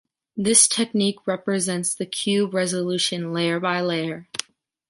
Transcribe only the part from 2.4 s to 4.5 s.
resolution layer by layer.